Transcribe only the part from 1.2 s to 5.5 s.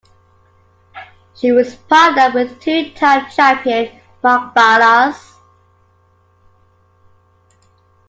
She was partnered with two-time champion Mark Ballas.